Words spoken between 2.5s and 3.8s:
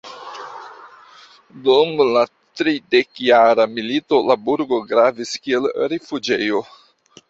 Tridekjara